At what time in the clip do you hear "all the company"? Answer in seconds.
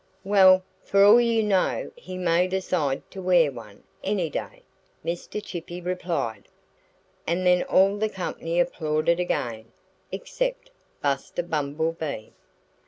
7.61-8.59